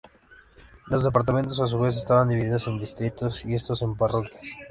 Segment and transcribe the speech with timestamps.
[0.87, 4.43] Los departamentos a su vez estaban divididos en distritos y estos en parroquias.